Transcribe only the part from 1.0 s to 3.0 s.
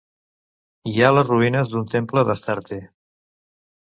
ha les ruïnes d'un temple d'Astarte.